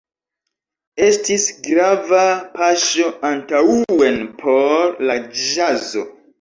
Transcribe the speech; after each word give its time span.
Estis 1.07 1.45
grava 1.67 2.23
paŝo 2.57 3.11
antaŭen 3.33 4.21
por 4.43 4.99
la 5.07 5.23
ĵazo. 5.47 6.07